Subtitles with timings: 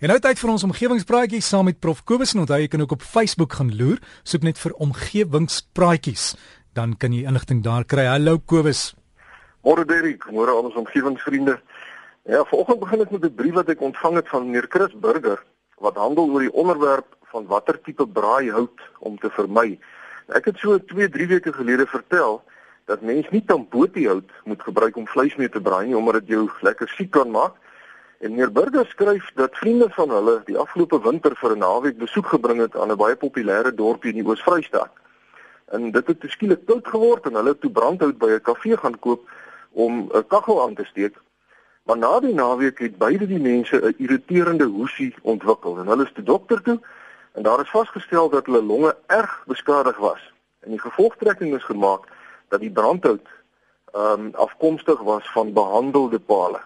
[0.00, 2.94] En nou tyd vir ons omgewingspraatjies saam met Prof Kobus en onthou jy kan ook
[2.94, 6.30] op Facebook gaan loer, soek net vir omgewingspraatjies.
[6.72, 8.06] Dan kan jy inligting daar kry.
[8.08, 8.94] Hallo Kobus.
[9.60, 11.58] Môre Derrick, môre al ons omgewingsvriende.
[12.24, 15.44] Ja, vanoggend begin ek met 'n brief wat ek ontvang het van meneer Chris Burger
[15.84, 19.78] wat handel oor die onderwerp van watter tipe braaihout om te vermy.
[20.32, 22.42] Ek het so 2-3 weke gelede vertel
[22.86, 26.48] dat mens nie tambotiehout moet gebruik om vleis mee te braai nie omdat dit jou
[26.62, 27.52] lekker siek kan maak.
[28.20, 32.26] En meneer Burger skryf dat vriende van hulle die afgelope winter vir 'n naweek besoek
[32.26, 34.92] gebring het aan 'n baie populêre dorpie in die Oos-Vrystaat.
[35.64, 38.98] En dit het skielik koud geword en hulle het toe brandhout by 'n kafee gaan
[38.98, 39.30] koop
[39.72, 41.16] om 'n kaggel aan te steek.
[41.82, 46.12] Maar na die naweek het beide die mense 'n irriterende hoesie ontwikkel en hulle is
[46.12, 46.80] te dokter toe
[47.32, 50.32] en daar is vasgestel dat hulle longe erg beskadig was.
[50.60, 52.04] En die gevolgtrekking is gemaak
[52.48, 53.28] dat die brandhout
[53.92, 56.60] ehm um, afkomstig was van behandelde pale.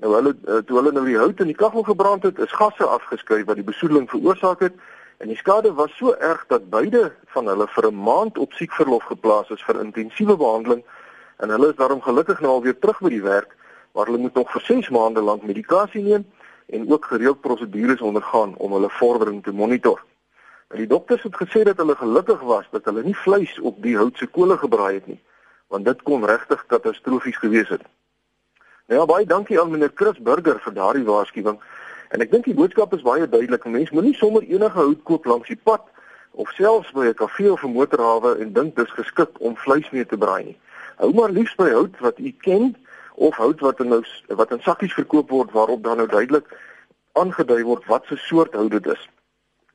[0.00, 2.84] Nou hulle eh, toe hulle nou die hout in die kaggel gebrand het, is gasse
[2.84, 4.78] afgeskei wat die besoedeling veroorsaak het
[5.20, 9.04] en die skade was so erg dat beide van hulle vir 'n maand op siekverlof
[9.12, 10.82] geplaas is vir intensiewe behandeling
[11.36, 13.56] en hulle is daarom gelukkig nou al weer terug by die werk
[13.92, 16.24] waar hulle moet nog vir 6 maande lank medikasie neem
[16.66, 20.00] en ook gereeld prosedures ondergaan om hulle vordering te monitor.
[20.68, 23.96] Nou, die dokters het gesê dat hulle gelukkig was dat hulle nie vleis op die
[23.96, 25.20] hout se kole gebraai het nie,
[25.66, 27.82] want dit kon regtig katastrofies gewees het.
[28.90, 31.60] Ja, baie dankie aan meneer Chris Burger vir daardie waarskuwing.
[32.10, 33.62] En ek dink die boodskap is baie duidelik.
[33.70, 35.84] Mense moenie sommer enige hout koop langs die pad
[36.34, 40.06] of selfs by 'n kafee of 'n motorhawe en dink dis geskik om vleis mee
[40.06, 40.56] te braai nie.
[40.98, 42.74] Hou maar liefs by hout wat u ken
[43.14, 46.50] of hout wat in nou wat in sakkies verkoop word waarop dan nou duidelik
[47.12, 49.08] aangedui word wat se soort hout dit is.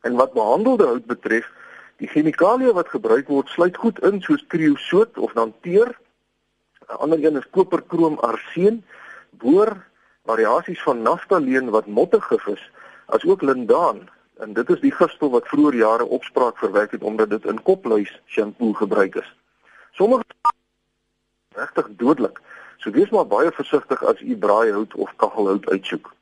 [0.01, 1.47] En wat behandelde hout betref,
[2.03, 5.95] die chemikalieë wat gebruik word, sluit goed in soos kreosoot of dan teer.
[6.89, 8.83] 'n Ander een is koperkroom arseen
[9.37, 9.85] boor
[10.25, 12.71] variasies van naftaleen wat mottegif is,
[13.05, 14.09] asook lindaan.
[14.37, 18.21] En dit is die gifstof wat vroeër jare opspraak verwek het omdat dit in kopluis
[18.25, 19.35] shampoo gebruik is.
[19.91, 20.23] Sommige
[21.55, 22.41] regtig dodelik.
[22.77, 26.13] So wees maar baie versigtig as u braaihout of kaggelhout uitsoek.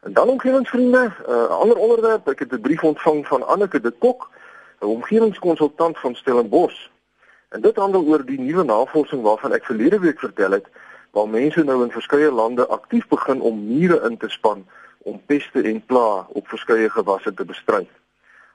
[0.00, 3.80] En dan omgewingsvriende, eh, 'n uh, ander onderwerp, ek het 'n brief ontvang van Anneke
[3.80, 4.30] de Kok,
[4.80, 6.88] 'n omgewingskonsultant van Stellenbosch.
[7.48, 10.66] En dit handel oor die nuwe navorsing waarvan ek verlede week vertel het
[11.14, 14.64] waar mense nou in verskeie lande aktief begin om mure in te span
[15.04, 17.84] om peste en pla op verskeie gewasse te bestry.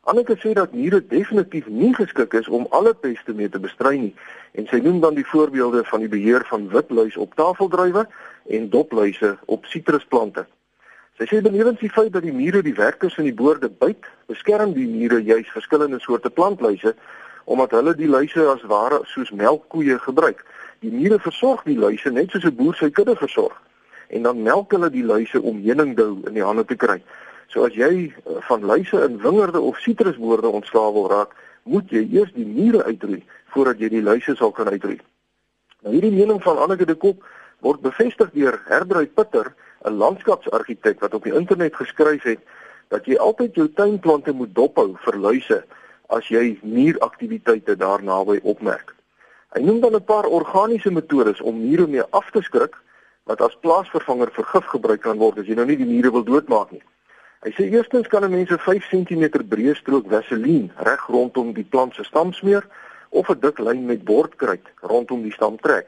[0.10, 4.14] Anneke sê dat mure definitief nie geskik is om alle peste mee te bestry nie
[4.60, 8.08] en sy noem dan die voorbeelde van die beheer van witluis op tafeldruiwe
[8.58, 10.48] en dopluise op sitrusplante.
[11.20, 14.74] Sy sê benewens die feit dat die mure die werkers in die boorde byt, beskerm
[14.76, 16.96] die mure juis verskillende soorte plantluise
[17.50, 20.44] omdat hulle die luise as ware soos melkkoeie gebruik.
[20.80, 23.56] Die mure versorg die luise net soos 'n boer sy kudde versorg.
[24.08, 27.02] En dan melk hulle die luise om heuningdou in die hande te kry.
[27.48, 32.08] So as jy eh, van luise in wingerde of sitrusboorde ontslaaw wil raak, moet jy
[32.14, 33.24] eers die mure uitroei
[33.54, 35.00] voordat jy die luise sal kan uitroei.
[35.82, 37.26] Nou hierdie mening van Anneke de Kok
[37.60, 39.54] word bevestig deur Herbrui Pitter,
[39.86, 42.40] 'n landskapsargitek wat op die internet geskryf het
[42.88, 45.64] dat jy altyd jou tuinplante moet dophou vir luise
[46.10, 48.99] as jy muuraktiwiteite daar naby opmerk.
[49.56, 52.76] Hy noem dan 'n paar organiese metodes om mure mee af te skrik
[53.24, 56.24] wat as plaasvervanger vir gif gebruik kan word as jy nou nie die mure wil
[56.24, 56.84] doodmaak nie.
[57.42, 61.64] Hy sê eerstens kan 'n mens 'n 5 cm breë strook vaseline reg rondom die
[61.64, 62.68] plant se stam smeer
[63.10, 65.88] of 'n dik lyn met bordkruit rondom die stam trek.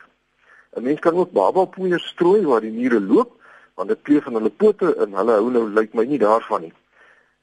[0.75, 3.31] 'n Mens kan ook babapoeier strooi waar die mure loop
[3.75, 6.73] want dit kleef van hulle pote en hulle hou nou lyk my nie daarvan nie.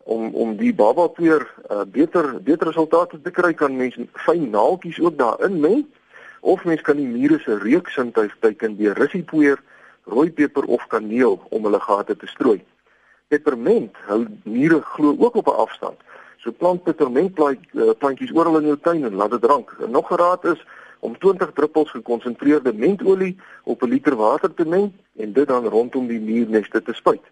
[0.05, 5.19] Om om die babapoeier uh, beter beter resultate te kry kan mens fyn naaltjies ook
[5.19, 5.87] daarin meng
[6.41, 9.63] of mens kan die mure se reuksintuig teiken deur russiepoeier,
[10.05, 12.61] rooi peper of kaneel om hulle gate te strooi.
[13.29, 15.99] Peperment hou mure glo ook op 'n afstand.
[16.39, 19.77] So plant pepermentplantjies oral in jou tuin en laat dit rank.
[19.81, 20.67] En nog geraad is
[20.99, 26.07] om 20 druppels gekonsentreerde mentolie op 'n liter water te meng en dit dan rondom
[26.07, 27.23] die muurneste te spuit.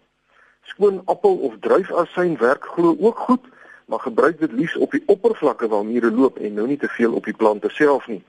[0.61, 3.45] Skoon appel of druivasyn werk glo ook goed,
[3.85, 7.13] maar gebruik dit liefs op die oppervlakke waar mure loop en nou nie te veel
[7.13, 8.23] op die plante self nie.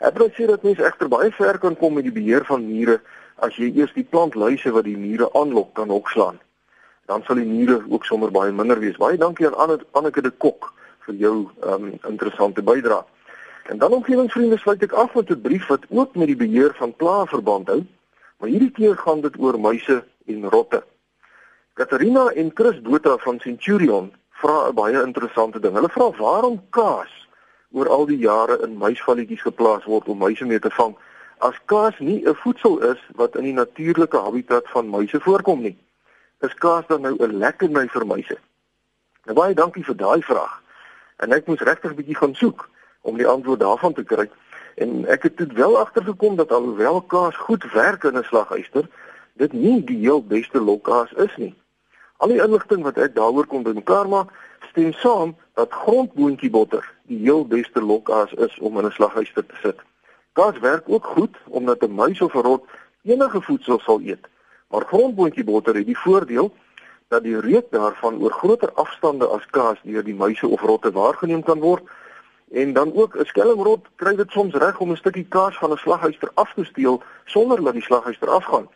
[0.00, 3.00] Edward sê dat mense egter baie ver kan kom met die beheer van mure
[3.44, 6.38] as jy eers die plantluise wat die mure aanlok kan opslaan.
[7.04, 8.96] Dan sal die mure ook sommer baie minder wees.
[8.96, 10.70] Baie dankie aan Anneke de Kok
[11.04, 11.34] vir jou
[11.68, 13.04] um interessante bydrae.
[13.68, 16.96] En dan omgewingsvriende sluit ek af met 'n brief wat ook met die beheer van
[16.96, 17.84] plaae verband hou,
[18.38, 20.82] maar hierdie keer gaan dit oor muise en rotte.
[21.74, 25.74] Katarina en Chris Botha van Centurion vra 'n baie interessante ding.
[25.74, 27.20] Hulle vra waarom kaas
[27.72, 30.96] oor al die jare in muisvalletjies geplaas word om muise mee te vang
[31.40, 35.78] as kaas nie 'n voedsel is wat in die natuurlike habitat van muise voorkom nie.
[36.40, 38.38] is kaas dan nou 'n lekkerny vir muise?
[39.24, 40.62] Nou baie dankie vir daai vraag.
[41.16, 42.68] En ek moes regtig 'n bietjie gaan soek
[43.00, 44.30] om die antwoord daarvan te kry.
[44.74, 48.88] En ek het dit wel agtergekom dat alhoewel kaas goed werk in 'n slaghuister,
[49.32, 51.54] dit nie die heel beste lokkaas is nie.
[52.16, 54.32] Al die inligting wat ek daaroor kon bymekaar maak,
[54.70, 59.56] stem saam dat grondboontjie botter die heel beste lokkaas is om in 'n slaghuister te
[59.62, 59.78] sit.
[60.32, 62.64] Kaas werk ook goed omdat 'n muis of 'n rot
[63.02, 64.26] enige voedsel sal eet.
[64.68, 66.52] Maar grondboontjie botter het die voordeel
[67.08, 71.42] dat die reuk daarvan oor groter afstande as kaas deur die muise of rotte waargeneem
[71.42, 71.82] kan word.
[72.50, 75.76] En dan ook 'n skelmrot kry dit soms reg om 'n stukkie kaas van 'n
[75.76, 78.68] slaghuister af te steel sonder dat die slaghuister afgaan.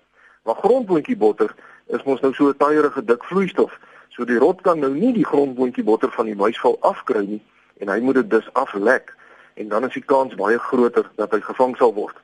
[0.42, 1.54] Maar grondboontjie botter
[1.86, 3.78] is mos nou so 'n taaierige dik vloeistof.
[4.14, 7.40] So die rot kan nou nie die grondboontjie botter van die muisval afkry nie
[7.82, 9.10] en hy moet dit dus aflek
[9.58, 12.14] en dan is die kans baie groter dat hy gevang sal word.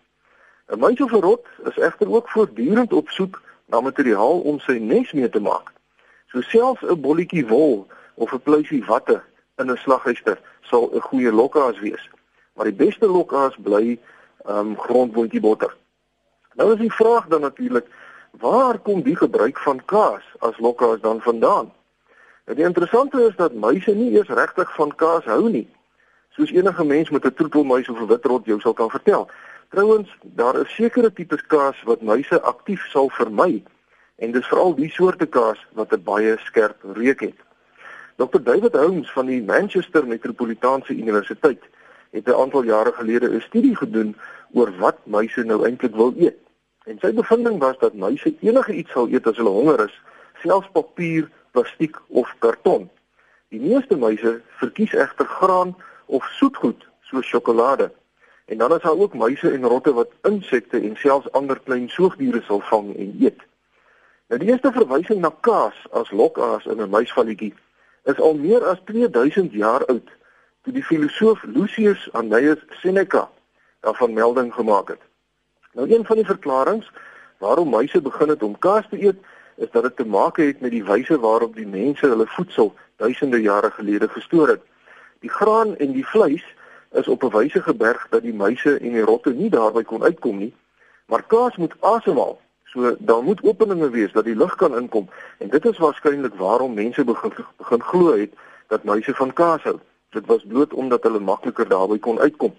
[0.71, 4.79] 'n Muis of 'n rot is egter ook voortdurend op soek na materiaal om sy
[4.79, 5.73] nes mee te maak.
[6.31, 9.23] So selfs 'n bolletjie wol of 'n pluisie watte
[9.59, 12.09] in 'n slaghuister sal 'n goeie lokkaas wees.
[12.55, 13.99] Maar die beste lokkaas bly
[14.47, 15.77] ehm um, grondboontjie botter.
[16.55, 17.87] Nou is die vraag dan natuurlik,
[18.31, 21.73] waar kom die gebruik van kaas as lokkaas dan vandaan?
[22.55, 25.69] Die interessante is dat muise nie eers regtig van kaas hou nie.
[26.35, 29.31] Soos enige mens met 'n troetelmuis of 'n witrot jou sal kan vertel.
[29.69, 33.63] Trouwens, daar is sekere tipes kaas wat muise aktief sal vermy
[34.17, 37.39] en dis veral die soorte kaas wat 'n baie skerp reuk het.
[38.17, 41.63] Dr David Holmes van die Manchester Metropolitaanse Universiteit
[42.11, 44.17] het 'n aantal jare gelede 'n studie gedoen
[44.53, 46.37] oor wat muise nou eintlik wil eet.
[46.85, 50.03] En sy bevinding was dat muise enige iets sal eet as hulle honger is,
[50.43, 52.91] selfs papier, plastiek of karton.
[53.49, 55.77] Die meeste muise verkies egter graan
[56.07, 57.91] of soetgoed soos sjokolade.
[58.47, 62.43] En dan is daar ook muise en rotte wat insekte en selfs ander klein soogdiere
[62.43, 63.43] sal vang en eet.
[64.31, 67.55] Nou die eerste verwysing na kaas as lokaas in 'n muisvalletjie
[68.05, 70.09] is al meer as 2000 jaar oud
[70.63, 73.29] toe die filosoof Lucius Annaeus Seneca
[73.81, 75.01] daarvan melding gemaak het.
[75.73, 76.87] Nou een van die verklaringe
[77.39, 79.17] waarom muise begin het om kaas te eet,
[79.61, 83.41] is dat dit te maak het met die wyse waarop die mense hulle voedsel duisende
[83.41, 84.63] jare gelede gestoor het.
[85.21, 86.45] Die graan en die vleis
[86.93, 90.39] is op 'n wyse geberg dat die muise en die rotte nie daarby kon uitkom
[90.39, 90.55] nie.
[91.07, 92.41] Maar kaas moet asemhaal.
[92.65, 95.09] So daar moet openinge wees dat die lug kan inkom
[95.39, 98.33] en dit is waarskynlik waarom mense begin begin glo het
[98.67, 99.79] dat muise van kaas hou.
[100.11, 102.55] Dit was bloot omdat hulle makliker daarby kon uitkom.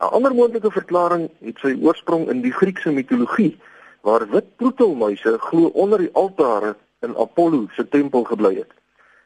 [0.00, 3.58] 'n Ander moontlike verklaring het sy oorsprong in die Griekse mitologie
[4.00, 8.72] waar wit troetelmuise glo onder die altare in Apollo se tempel gebly het.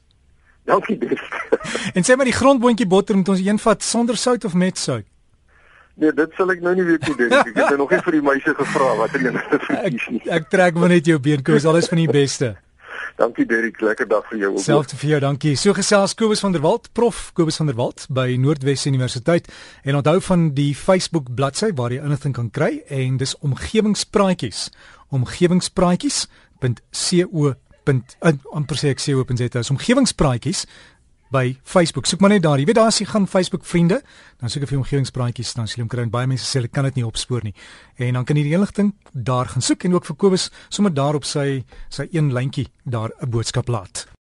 [0.64, 1.48] Dankie, Dirk.
[1.96, 5.06] en sê maar die grondboontjie botter moet ons eenvat sonder sout of met sout?
[5.98, 7.34] Nee, dit sal ek nou nie weet nie, Dirk.
[7.42, 10.22] Ek het nou nog nie vir die meisie gevra watter een hulle verkies nie.
[10.22, 12.54] Ek, ek trek maar net jou been, Kobus, alles van die beste.
[13.18, 14.62] Dankie Derrick, lekker dag vir jou ook.
[14.62, 15.56] Selfs vir jou, dankie.
[15.58, 19.50] So gesels Kobus van der Walt, prof Kobus van der Walt by Noordwes Universiteit
[19.82, 24.70] en onthou van die Facebook bladsy waar jy inligting kan kry en dis omgewingspraatjies.
[25.18, 27.56] omgewingspraatjies.co
[27.88, 30.66] amper sê ek sê openzetter is omgewingspraatjies
[31.34, 32.08] by Facebook.
[32.08, 32.60] Soek maar net daar.
[32.60, 34.02] Jy weet daar as jy gaan Facebook vriende,
[34.42, 36.72] dan soek jy vir omgewingspraatjies dan sien jy hom kry en baie mense sê hulle
[36.72, 37.56] kan dit nie opspoor nie.
[37.98, 41.20] En dan kan jy die inligting daar gaan soek en ook vir Kobus sommer daar
[41.20, 44.08] op sy sy een lyntjie daar 'n boodskap laat.